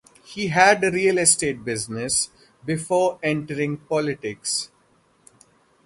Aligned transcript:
He 0.23 0.47
had 0.47 0.83
a 0.83 0.89
real 0.89 1.19
estate 1.19 1.63
business 1.63 2.31
before 2.65 3.19
entering 3.21 3.77
politics. 3.77 4.71